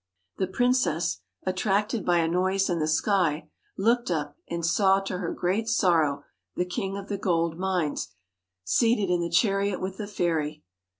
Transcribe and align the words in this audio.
The 0.39 0.47
princess, 0.47 1.21
attracted 1.45 2.03
by 2.03 2.17
a 2.17 2.27
noise 2.27 2.71
in 2.71 2.79
the 2.79 2.87
sky, 2.87 3.51
looked 3.77 4.09
up, 4.09 4.35
and 4.49 4.65
saw 4.65 4.99
to 5.01 5.19
her 5.19 5.31
great 5.31 5.67
sorrow 5.67 6.23
the 6.55 6.65
King 6.65 6.97
of 6.97 7.07
the 7.07 7.19
Gold 7.19 7.59
Mines 7.59 8.07
seated 8.63 9.11
in 9.11 9.21
the 9.21 9.29
chariot 9.29 9.79
with 9.79 9.97
the 9.97 10.07
fairy. 10.07 10.63